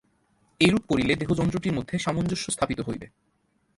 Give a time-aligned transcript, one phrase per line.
[0.61, 3.07] এইরূপ করিলে দেহযন্ত্রটির মধ্যে সামঞ্জস্য স্থাপিত হইবে।